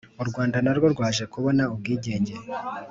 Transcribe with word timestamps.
U 0.21 0.25
rwanda 0.29 0.57
narwo 0.65 0.87
rwaje 0.93 1.23
kubona 1.33 1.63
ubwigenge 1.73 2.33